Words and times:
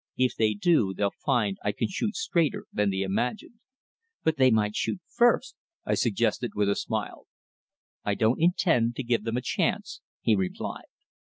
If 0.17 0.35
they 0.35 0.55
do 0.55 0.95
they'll 0.95 1.11
find 1.23 1.59
I 1.63 1.71
can 1.73 1.87
shoot 1.87 2.15
straighter 2.15 2.65
than 2.73 2.89
they 2.89 3.01
imagined." 3.03 3.59
"But 4.23 4.37
they 4.37 4.49
might 4.49 4.75
shoot 4.75 4.99
first," 5.07 5.55
I 5.85 5.93
suggested 5.93 6.53
with 6.55 6.69
a 6.69 6.75
smile. 6.75 7.27
"I 8.03 8.15
don't 8.15 8.41
intend 8.41 8.95
to 8.95 9.03
give 9.03 9.25
them 9.25 9.37
a 9.37 9.41
chance," 9.45 10.01
he 10.19 10.35
replied. 10.35 10.87